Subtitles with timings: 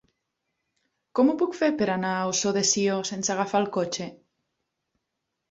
[1.19, 4.09] Com ho puc fer per anar a Ossó de Sió sense agafar el cotxe?